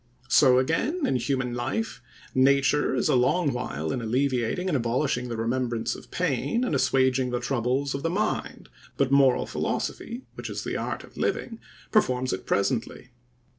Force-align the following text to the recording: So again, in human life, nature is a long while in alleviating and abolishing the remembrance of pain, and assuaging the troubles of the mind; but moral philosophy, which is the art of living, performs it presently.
So 0.29 0.57
again, 0.57 1.05
in 1.05 1.17
human 1.17 1.53
life, 1.53 2.01
nature 2.33 2.95
is 2.95 3.07
a 3.07 3.13
long 3.13 3.53
while 3.53 3.91
in 3.91 4.01
alleviating 4.01 4.67
and 4.67 4.75
abolishing 4.75 5.29
the 5.29 5.37
remembrance 5.37 5.93
of 5.93 6.09
pain, 6.09 6.63
and 6.63 6.73
assuaging 6.73 7.29
the 7.29 7.39
troubles 7.39 7.93
of 7.93 8.01
the 8.01 8.09
mind; 8.09 8.69
but 8.97 9.11
moral 9.11 9.45
philosophy, 9.45 10.23
which 10.33 10.49
is 10.49 10.63
the 10.63 10.75
art 10.75 11.03
of 11.03 11.17
living, 11.17 11.59
performs 11.91 12.33
it 12.33 12.47
presently. 12.47 13.09